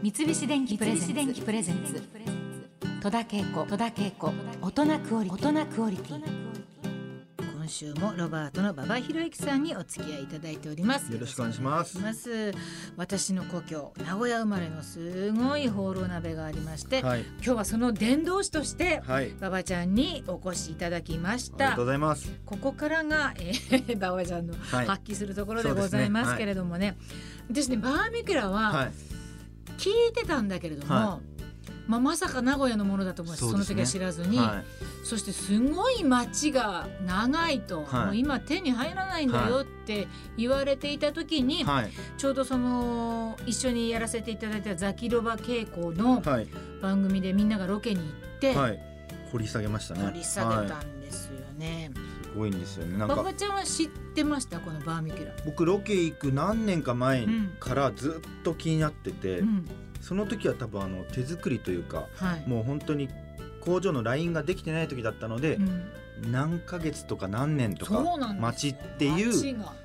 [0.00, 2.00] 三菱電機プレゼンツ。
[3.02, 3.66] 戸田恵子。
[3.66, 4.32] 戸田恵子。
[4.62, 5.48] 大人クオリティ。
[5.48, 6.22] 大人クオリティ。
[7.56, 11.12] 今週もロバートの馬場博之さんにお付き合いいただいております。
[11.12, 11.98] よろしくお願いします。
[11.98, 12.54] ます。
[12.96, 17.22] 私の故郷名古屋生まれのすごいホーロー鍋がありまして、はい。
[17.22, 19.30] 今日はその伝道師としてはい。
[19.30, 21.56] 馬場ちゃんにお越しいただきました。
[21.56, 22.32] ありがとうございます。
[22.46, 24.86] ここからが、 えー、馬場ちゃんのはい。
[24.86, 26.96] 発揮するところでございますけれどもね,、
[27.50, 29.17] 私ねバーミキュラははい
[29.76, 31.20] 聞いてたんだけれども、は
[31.88, 34.62] まあ、まさか名古屋のものだと思いますその時は知らずに、は
[35.04, 38.04] そしてすごい街が長いと、はい。
[38.06, 41.64] もう今手に入らないんだよって言われていた時に、
[42.18, 46.46] ちょうどその一緒にやらせていただいたザキロバ傾向のはい。
[46.82, 48.78] 番組でみんながロケに行ってはい。
[49.32, 50.02] 掘り下げましたね。
[50.02, 51.90] 掘り下げたはいんですよね。
[52.38, 52.96] すごいんですよね。
[52.96, 54.60] なんか馬場ちゃんは知ってました？
[54.60, 55.32] このバーミキュラ。
[55.44, 59.68] 僕ロケ行く何年か前うんからずっと気になってて、うん、
[60.00, 62.48] その時は多分あの手作りというかはい。
[62.48, 63.08] もう本当に
[63.60, 69.32] 工場のラインができてない時だったのでう、ん、何ヶ月とか何年とかそうなんです待ちっていう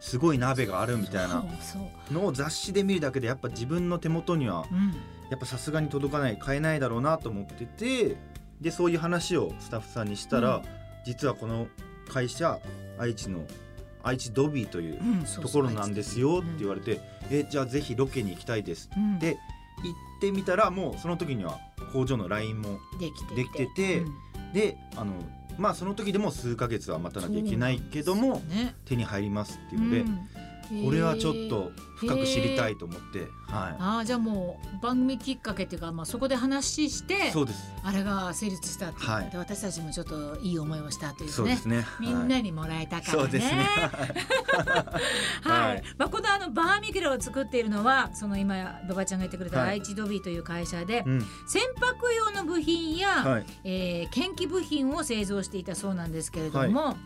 [0.00, 1.44] すごい鍋があるみたいな。
[2.10, 4.88] のを雑誌で見るだけでやっぱ自分の手元にはうん、
[5.30, 8.16] やっぱさすがに届かない買えないだろうなと思ってて
[8.60, 10.62] でそういう話をスタッフさんにしたら、うん。
[11.06, 11.66] 実はこの
[12.10, 12.58] 会社
[12.98, 13.44] 愛知の
[14.02, 14.98] 愛知ドビーという
[15.40, 18.88] ところなんですよって言われて、えじゃあぜひロケに行きたいです。
[18.96, 19.36] うん、で
[19.82, 21.58] 行ってみたらもうその時には
[21.92, 24.02] 工場の LINE もできてできて
[24.52, 25.12] であの
[25.58, 30.28] まあその時でも数ヶ月は待たなきゃいけないけどもね、手に入りますっていうので、うん
[30.84, 37.70] これはちょっと深く知りたいと思って、はああじゃあもう番組きっかけっていうか、まあ、そこで話してい、そうです。
[37.82, 39.30] あれが成立したっていう、はい。
[39.30, 41.84] で私たちもちょっといい思いをしたというねそうですね。
[41.98, 43.22] みんはないにもらえたからね。
[43.22, 43.66] そうですね。
[45.42, 45.82] はい、はい。
[45.98, 49.68] まあ、このあのバーミキュラを作っているのはその今馬場ちゃんが言ってくれたはい。
[49.70, 51.26] 愛知ドビーという会社で、うん。
[51.48, 53.46] 船舶用の部品や、はい。
[53.64, 56.96] えー研機部品を製造していたそうなんですけれども、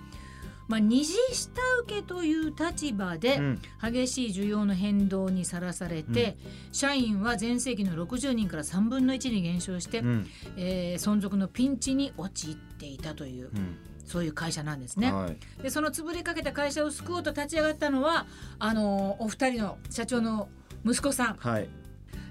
[0.68, 1.50] まあ、二次下
[1.86, 3.62] 請けという立場で、うん。
[3.82, 6.36] 激しい需要の変動にさらされて、
[6.72, 10.26] 社員は全盛期の60人から3分の1に減少して、うん。
[10.56, 13.76] えー存続のピンチに陥っていたといううん。
[14.04, 15.12] そういう会社なんですね。
[15.12, 15.62] はい。
[15.62, 18.26] でその潰れかけた会社を救おうと立ち上がったのは
[18.58, 20.48] あのお二人の社長の
[20.84, 21.36] 息子さん。
[21.36, 21.68] はい。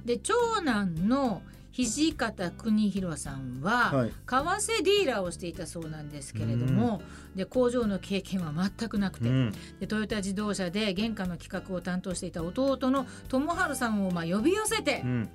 [0.05, 0.33] で長
[0.63, 1.41] 男の
[1.73, 4.09] 土方邦弘さんは、はい。
[4.09, 7.01] 為替ディーラーをしていたそうなんですけれども、
[7.35, 9.53] で工場の経験は全くなくて、うん。
[9.79, 15.29] でトヨタ自動車で原価の企画を担当していた弟の友治さんをまあ呼び寄せて、うん。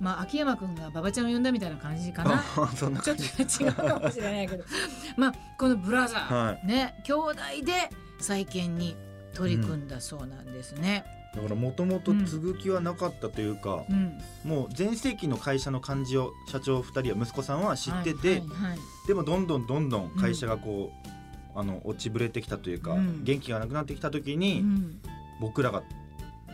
[0.00, 2.42] まあ、秋山君が馬場ちゃんを呼んだみたいな感じかな。
[2.74, 4.64] ちょっと違うかもしれないけど。
[5.16, 7.34] まあこのブラザー、はね兄弟
[7.64, 8.96] で再建に
[9.34, 11.21] 取り組んだそうなんですね。
[11.34, 18.78] だからもともと続きはなかったというか、うん、もう全盛期の会社の感じを社長2人は息子さんは知ってて、はいはいはい。
[19.06, 23.24] でもどんどんどんどん会社がこう、あの落ちぶれてきたというか、うん。
[23.24, 25.00] 元気がなくなってきた時うに、ん。
[25.40, 25.82] 僕らが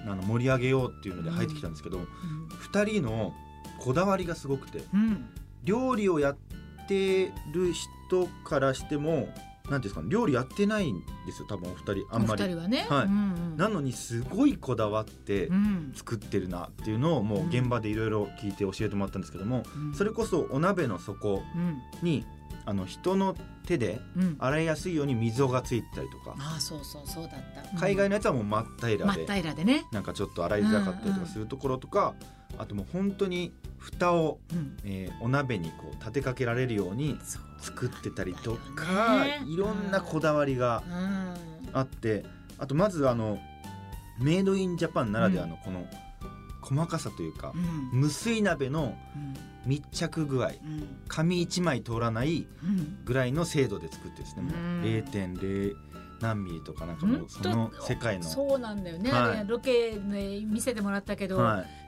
[0.07, 1.99] あの盛り上げようっていうので入ってきたんですけど、
[2.73, 3.35] 2人の
[3.81, 5.29] こだわりがすごくてうん。
[5.65, 6.37] 料理をやっ
[6.87, 9.29] てる人からしても
[9.71, 12.53] 何ていうんですかね料理やってないんですよ多分お二人あんまお二り。
[12.55, 13.05] 人はね、はい。
[13.07, 13.15] うんう
[13.55, 19.95] んなのにすごいこだわってうん作ってるなっていうのをもう現場でいろいろ聞いて教えてもらったんですけどもうん。
[19.95, 21.79] それこそお鍋の底うん。
[22.03, 22.25] に
[22.65, 23.35] あの人の
[23.67, 24.37] 手でうん。
[24.39, 26.35] 洗いやすいように溝がついてたりとか。
[26.39, 27.41] ああそうそうそうだっ
[27.73, 32.15] た、海外のやつはもう真っ平真っらで平らでね、なんかちょっと洗いづらかったりとかするところとか
[32.57, 37.19] あともう本当に蓋を、うん、えーお鍋にこう立てかけられるように
[37.59, 39.53] 作ってたりとだか、よね。
[39.53, 41.35] いろんなこだわりがうん。
[41.73, 42.25] あって
[42.59, 43.39] あとまずあの
[44.19, 45.87] メイドインジャパンならではのこの
[46.63, 47.91] 細かさというかう、ん。
[48.01, 49.35] 無水鍋のうん。
[49.67, 50.55] 密着具合うん。
[51.09, 52.99] 紙一枚通らないうん。
[53.05, 54.83] ぐらいの精度で作ってですねもううん。
[54.83, 55.75] 0.0
[56.21, 61.63] 何ミリとかなんかもうその世界の、そうなんだよね、はいロケで見せてもらったけど、は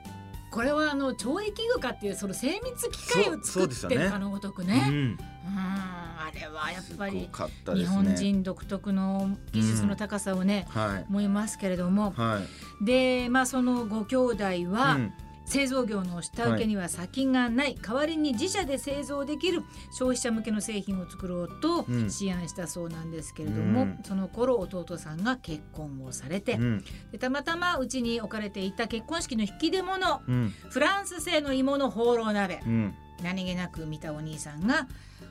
[0.51, 4.79] これはあの調理器具かっていうその精密機械を作ってるかのごとくうね。
[4.89, 5.17] ん、うん、
[5.49, 7.29] あれはやっぱり
[7.73, 11.05] 日本人独特の技術の高さをね、はい。
[11.09, 12.41] 思いますけれども、は
[12.81, 12.85] い。
[12.85, 15.13] でまあそのご兄弟は、うん
[15.51, 22.07] 製造業の下請けには先がない、代わりに自社で製造できる消費者向けの製品を作ろうとうん。
[22.09, 23.99] 思案したそうなんですけれども、うん。
[24.05, 26.85] その頃弟さんが結婚をされて、うん。
[27.11, 30.53] でたまたまうちに置かれていた結婚式の引き出物うん。
[30.69, 32.61] フランス製の芋のホーロー鍋。
[32.65, 32.93] うん。
[33.21, 34.87] 何気なく見たお兄さんが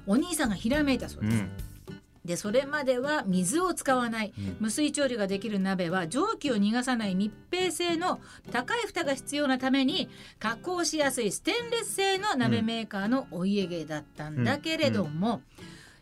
[0.06, 1.50] お兄さんがひらめいたそうです、うん
[2.24, 4.34] でそれまでは水を使わない。
[4.36, 4.56] うん。
[4.60, 8.20] 無水調理ができる鍋は蒸気を逃がさない密閉性の
[8.50, 15.40] 高い蓋が必要なために加工しやすいステンレス製の鍋メーカーのお家芸だったんだけれども、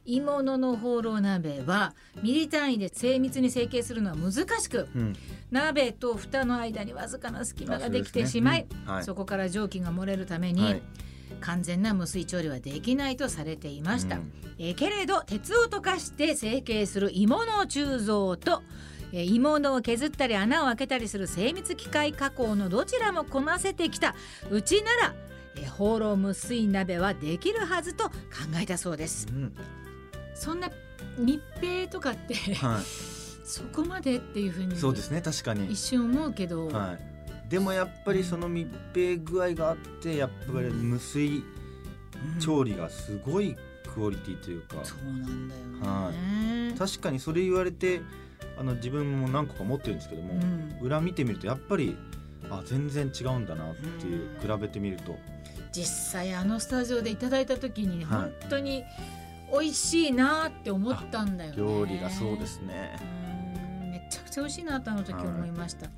[0.05, 5.15] 鋳物のホーロー鍋はミリ単位で精密に成形するのは難しくうん。
[5.51, 8.85] 鍋と蓋の間にわずかな隙間ができてしまいあそうですね。
[8.87, 8.95] うん。
[8.95, 9.05] はい。
[9.05, 10.83] そこから蒸気が漏れるために、はい
[11.41, 14.33] 完全な無水調理はできないとされていました、うん。
[14.59, 18.63] えーけれど鉄を溶かして成形する鋳物鋳造と、
[19.13, 24.15] えー鋳物を削ったり穴を開けたりする精密機械加工のどちらもこなせてきた。
[24.51, 25.15] うちなら、
[25.57, 28.13] えー放浪無水鍋はできるはずと考
[28.61, 29.27] えたそうです。
[29.31, 29.53] うん。
[30.35, 30.71] そんな
[31.19, 32.81] 密閉とかっては
[33.45, 35.73] そこまでっていうふうい、にそうですね確かに。
[35.73, 37.08] 一、瞬思うけど、はい、
[37.49, 41.43] でもやっぱりその密閉具合があってやっぱり無水
[42.35, 42.41] うん。
[42.41, 43.57] 調理がすごい
[43.95, 48.01] クオリティというか、そうなんだよね、は確かにそれ言われて
[48.59, 50.79] あの自分も何個か持ってるんですけども、うん。
[50.81, 51.97] 裏見てみるとやっぱり
[52.51, 54.57] あ全然違うんだなっていううん。
[54.57, 55.17] 比べてみると、
[55.73, 58.19] 実際あのスタジオでいただいた時にはい。
[58.19, 58.85] 本当に
[59.53, 61.57] 美味しいなって思ったんだよね。
[61.57, 62.99] 料理がそうですね
[64.29, 65.89] くちゃ美味しいなとあの時はい思いました。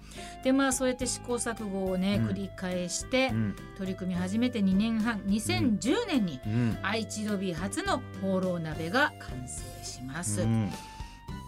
[0.44, 2.29] でまあそうやって試行錯誤をね、うん。
[2.29, 3.56] 繰り返してうん。
[3.77, 6.79] 取り組み始めて2年半2010年にうん。
[6.82, 10.43] 愛知ロビー初の放浪鍋が完成します。
[10.43, 10.71] うん。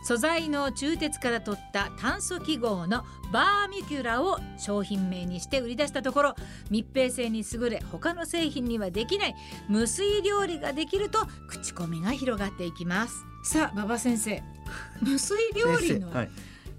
[0.04, 6.34] 素材の鋳鉄から取った炭素記号のバーミキュラを商品名にして売り出したところ
[6.70, 9.34] 密閉性に優れ他の製品にはできない
[9.68, 13.24] 無水料理ができると口コミが広がっていきます。
[13.44, 14.42] さあ馬場先生。
[15.00, 16.30] 無水料理の先生はい、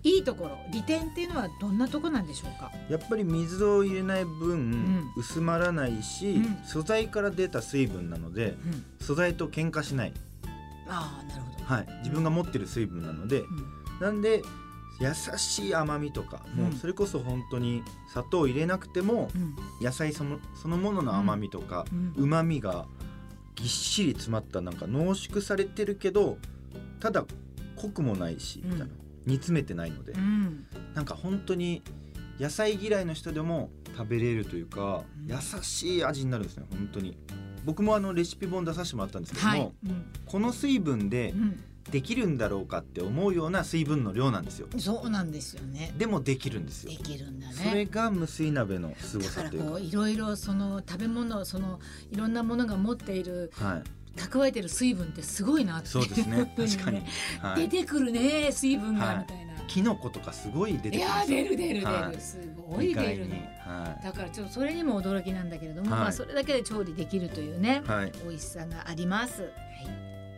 [0.04, 2.72] いいところ利点っていうのはどんなとこなんでしょうか？
[2.90, 5.14] やっぱり水を入れない分、ん。
[5.16, 6.58] 薄まらないし、うん。
[6.66, 8.86] 素材から出た水分なのでうん。
[9.00, 10.14] 素材と喧嘩しない、
[10.88, 13.48] ああなるほど、はい、自分が持ってる水分なので、うん。
[14.02, 14.42] なんで
[15.00, 16.64] 優しい甘みとか、うん。
[16.66, 19.56] もうそれこそ本当に砂糖を入れなくてもうん。
[19.82, 21.86] 野菜そのそのものの甘みとか
[22.18, 22.86] うま、みが
[23.56, 26.38] ぎっしり詰まったなんか濃縮されてるけど
[27.00, 27.24] ただ
[27.78, 28.94] 濃くもないし、うんみたいな
[29.25, 30.66] 煮詰めてないので、うん。
[30.94, 31.81] なんか本当に
[32.40, 35.31] 野菜嫌いの人でも食べれるというか、うん。
[35.31, 37.18] 優しい味になるんですね本当に。
[37.66, 40.06] 僕もあのレシピ本出させてもらったんですけども、はい、うん。
[40.25, 41.64] この水分でうん。
[41.92, 44.68] できるんだろうかって思うような水分の量なんですよ。
[44.78, 45.94] そうなんですよね。
[45.98, 46.92] でもできるんですよ。
[46.92, 47.54] できるんだね。
[47.54, 49.69] それが無水鍋の凄さというか。
[49.72, 51.80] こういろいろその食べ物その
[52.10, 53.84] いろんなものが持っているはい
[54.15, 55.88] 蓄えてる水分ってすごいなって。
[55.88, 56.51] そうですね。
[56.56, 57.01] 確かに、
[57.42, 59.18] はい、出てくるね水分がはい。
[59.19, 60.98] みたいな、キノコとかすごい出てくる。
[60.98, 62.21] んいや出る出る出る、はい。
[62.21, 63.30] すごい出る。
[63.30, 66.00] のはだからちょっとそれにも驚きなんだけれども、はい。
[66.01, 69.42] まあそれだけで調理できるというねい、はい、美味しさがあります。
[69.42, 69.51] はい。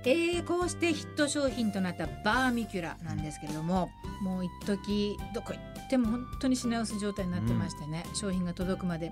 [0.08, 3.90] えーこうしてヒット商品となったバーミキュラなんですけれども
[4.22, 9.12] もう一時どこ行っても本当に品薄状態になってましてね、商品が届くまで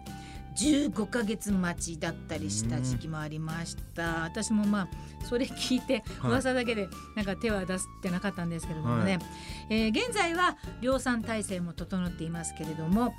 [0.55, 4.87] 15ヶ月待ちだったりした時期もありました、私もまあ
[5.25, 6.31] それ聞いてはい。
[6.31, 9.21] 噂だけでなんか手は出してなかったんですけれどもね、はい。
[9.69, 13.13] えー現在は量産体制も整っていますけれども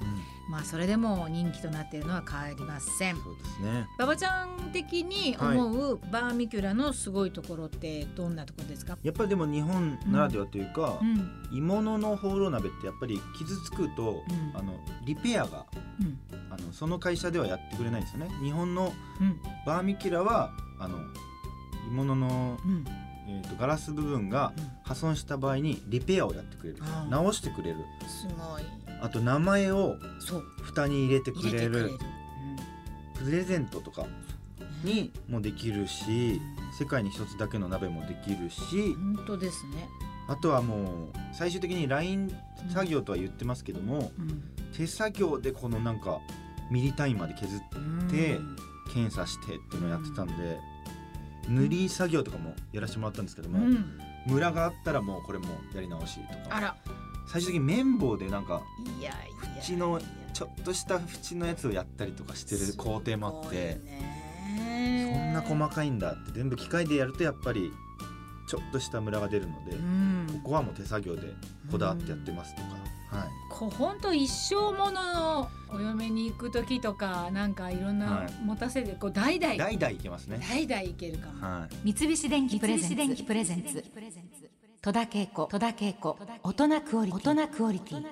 [0.49, 3.17] まあそれでも人気となっているのは変わりません。
[3.17, 3.87] そうですね。
[3.99, 11.49] 馬場ちゃん的に思うバーミキュラのすごいところってどんなところですか、やっぱりでも日本ならではというか、うん。
[11.51, 14.59] 鋳物のホーロー鍋ってやっぱり傷つくと、うん。
[14.59, 14.75] あの
[15.07, 15.67] リペアが
[16.01, 16.19] うん。
[16.51, 18.29] あのその会社ではやってくれないんですよね。
[18.43, 19.41] 日本のうん。
[19.67, 20.99] バーミキュラはあの
[21.89, 22.85] 鋳物の、うん。
[23.27, 24.53] えー、とガラス部分が
[24.83, 26.79] 破損した場合にリペアをやってくれる
[27.09, 27.77] 直してくれる。
[28.07, 28.63] すごい
[29.05, 29.99] あと名前を
[30.63, 31.91] 蓋に入れてくれる
[33.23, 34.25] プレゼントとかうん
[34.85, 36.41] にもできるし
[36.79, 38.95] 世界に一つだけの鍋もできるし。
[38.95, 39.89] 本当ですね、
[40.29, 42.35] あとはもう最終的にライン
[42.73, 44.43] 作業とは言ってますけども、うん。
[44.77, 46.19] 手作業でこのなんか
[46.71, 47.61] ミリ単位まで削っ
[48.11, 48.41] てで
[48.93, 50.59] 検査してっていうのをやってたんで、
[51.49, 56.77] 塗り作業とかもやらせてもらったんですけども、うん、ムラがあったらもうこれもやり直しとか
[57.27, 58.63] 最終的に綿棒でなんか
[59.69, 60.01] 縁の
[60.33, 63.81] ちょっとした縁のやつをやったりとかしてる工程もあって
[64.57, 67.73] そんな細かいんだって全部機械でやるとやっぱり
[68.47, 70.27] ちょっとしたムラが出るので、うん。
[70.43, 71.23] ここはもう手作業で
[71.71, 72.69] こだわってやってますとか、
[73.19, 73.29] はい。
[73.51, 78.33] こう本当一生もののお嫁に行く時とかなんかいろんはない。
[78.45, 79.57] 持たせてこう代々。
[79.57, 80.39] 代々いけますね。
[80.47, 81.31] 代々いけるか。
[81.31, 81.93] も、はい。
[81.95, 83.85] 三菱電機プレゼンツ
[84.85, 87.31] 戸田恵子戸田恵子大人クオリティ。
[87.31, 88.05] 大人クオリティ